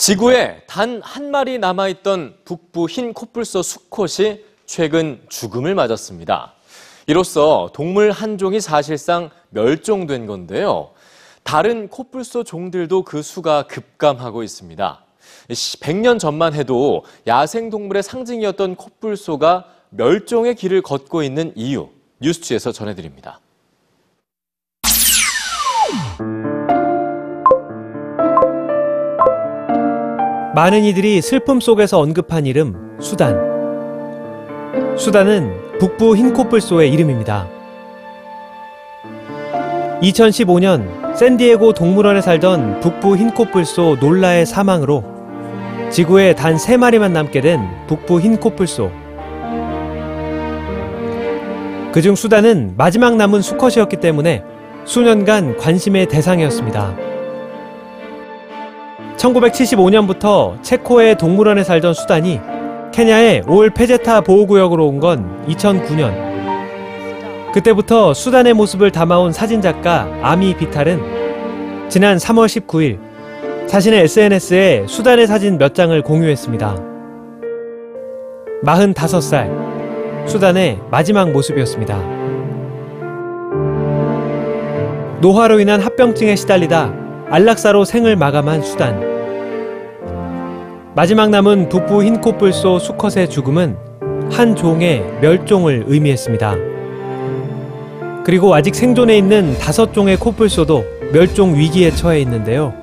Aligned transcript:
지구에 0.00 0.62
단 0.66 1.02
한 1.04 1.30
마리 1.30 1.58
남아있던 1.58 2.36
북부 2.46 2.86
흰 2.88 3.12
코뿔소 3.12 3.62
수컷이 3.62 4.40
최근 4.64 5.20
죽음을 5.28 5.74
맞았습니다. 5.74 6.54
이로써 7.06 7.68
동물 7.74 8.10
한 8.10 8.38
종이 8.38 8.62
사실상 8.62 9.28
멸종된 9.50 10.24
건데요. 10.24 10.92
다른 11.42 11.88
코뿔소 11.88 12.44
종들도 12.44 13.02
그 13.04 13.20
수가 13.20 13.64
급감하고 13.64 14.42
있습니다. 14.42 15.04
100년 15.48 16.18
전만 16.18 16.54
해도 16.54 17.04
야생동물의 17.26 18.02
상징이었던 18.02 18.76
코뿔소가 18.76 19.66
멸종의 19.90 20.54
길을 20.54 20.80
걷고 20.80 21.22
있는 21.22 21.52
이유, 21.56 21.90
뉴스취에서 22.20 22.72
전해드립니다. 22.72 23.38
많은 30.52 30.82
이들이 30.82 31.22
슬픔 31.22 31.60
속에서 31.60 32.00
언급한 32.00 32.44
이름 32.44 32.96
수단. 33.00 33.38
수단은 34.96 35.78
북부 35.78 36.16
흰코뿔소의 36.16 36.92
이름입니다. 36.92 37.46
2015년 40.02 41.14
샌디에고 41.14 41.72
동물원에 41.72 42.20
살던 42.20 42.80
북부 42.80 43.16
흰코뿔소 43.16 43.98
놀라의 44.00 44.44
사망으로 44.44 45.04
지구에 45.90 46.34
단 46.34 46.56
3마리만 46.56 47.12
남게 47.12 47.40
된 47.42 47.60
북부 47.86 48.20
흰코뿔소. 48.20 48.90
그중 51.92 52.16
수단은 52.16 52.74
마지막 52.76 53.14
남은 53.16 53.40
수컷이었기 53.42 53.98
때문에 53.98 54.42
수년간 54.84 55.58
관심의 55.58 56.06
대상이었습니다. 56.06 57.19
1975년부터 59.20 60.62
체코의 60.62 61.18
동물원에 61.18 61.62
살던 61.62 61.92
수단이 61.94 62.40
케냐의 62.92 63.42
올 63.46 63.70
페제타 63.70 64.22
보호구역으로 64.22 64.86
온 64.86 65.00
건 65.00 65.44
2009년. 65.46 66.30
그때부터 67.52 68.14
수단의 68.14 68.54
모습을 68.54 68.90
담아온 68.90 69.32
사진작가 69.32 70.08
아미 70.22 70.56
비탈은 70.56 71.88
지난 71.88 72.16
3월 72.16 72.46
19일 72.46 72.98
자신의 73.66 74.04
SNS에 74.04 74.86
수단의 74.88 75.26
사진 75.26 75.58
몇 75.58 75.74
장을 75.74 76.00
공유했습니다. 76.02 76.76
45살, 78.64 80.28
수단의 80.28 80.78
마지막 80.90 81.30
모습이었습니다. 81.30 81.98
노화로 85.20 85.60
인한 85.60 85.80
합병증에 85.80 86.36
시달리다 86.36 86.99
안락사로 87.30 87.84
생을 87.84 88.16
마감한 88.16 88.60
수단. 88.62 89.08
마지막 90.96 91.30
남은 91.30 91.68
북부 91.68 92.02
흰코뿔소 92.02 92.80
수컷의 92.80 93.30
죽음은 93.30 93.76
한 94.32 94.56
종의 94.56 95.04
멸종을 95.20 95.84
의미했습니다. 95.86 96.56
그리고 98.24 98.52
아직 98.52 98.74
생존해 98.74 99.16
있는 99.16 99.56
다섯 99.58 99.92
종의 99.92 100.16
코뿔소도 100.16 100.84
멸종 101.12 101.54
위기에 101.54 101.92
처해 101.92 102.20
있는데요. 102.22 102.74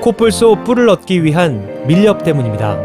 코뿔소 0.00 0.62
뿔을 0.62 0.88
얻기 0.88 1.24
위한 1.24 1.84
밀렵 1.88 2.22
때문입니다. 2.22 2.78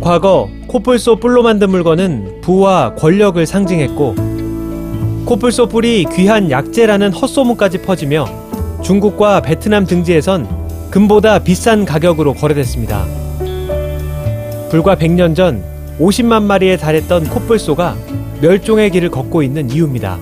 과거 0.00 0.48
코뿔소 0.68 1.16
뿔로 1.16 1.42
만든 1.42 1.68
물건은 1.68 2.40
부와 2.40 2.94
권력을 2.94 3.44
상징했고 3.44 4.31
코뿔소 5.24 5.68
뿔이 5.68 6.06
귀한 6.12 6.50
약재라는 6.50 7.12
헛소문까지 7.12 7.82
퍼지며 7.82 8.26
중국과 8.82 9.40
베트남 9.40 9.86
등지에선 9.86 10.90
금보다 10.90 11.38
비싼 11.38 11.84
가격으로 11.84 12.34
거래됐습니다. 12.34 13.06
불과 14.70 14.96
100년 14.96 15.36
전 15.36 15.62
50만 16.00 16.42
마리에 16.42 16.76
달했던 16.76 17.28
코뿔소가 17.28 17.96
멸종의 18.40 18.90
길을 18.90 19.10
걷고 19.10 19.42
있는 19.42 19.70
이유입니다. 19.70 20.18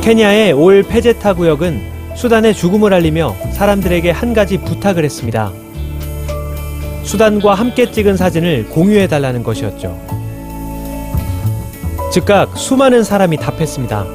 케냐의 0.00 0.52
올 0.52 0.82
페제타 0.82 1.34
구역은 1.34 2.14
수단의 2.14 2.54
죽음을 2.54 2.94
알리며 2.94 3.34
사람들에게 3.52 4.10
한 4.10 4.32
가지 4.32 4.58
부탁을 4.58 5.04
했습니다. 5.04 5.52
수단과 7.04 7.54
함께 7.54 7.90
찍은 7.90 8.16
사진을 8.16 8.68
공유해 8.68 9.06
달라는 9.06 9.42
것이었죠. 9.42 9.98
즉각 12.12 12.56
수많은 12.56 13.04
사람이 13.04 13.36
답했습니다. 13.36 14.06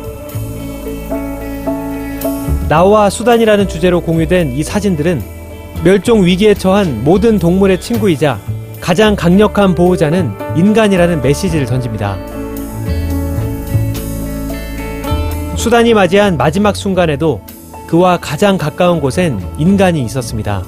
나와 2.68 3.10
수단이라는 3.10 3.68
주제로 3.68 4.02
공유된 4.02 4.52
이 4.52 4.64
사진들은 4.64 5.22
멸종 5.84 6.26
위기에 6.26 6.54
처한 6.56 7.04
모든 7.04 7.38
동물의 7.38 7.80
친구이자 7.80 8.40
가장 8.82 9.16
강력한 9.16 9.76
보호자는 9.76 10.32
인간이라는 10.56 11.22
메시지를 11.22 11.66
던집니다. 11.66 12.18
수단이 15.56 15.94
맞이한 15.94 16.38
마지막 16.38 16.76
순간에도 16.76 17.42
그와 17.88 18.18
가장 18.18 18.58
가까운 18.58 19.00
곳엔 19.00 19.40
인간이 19.58 20.04
있었습니다. 20.04 20.64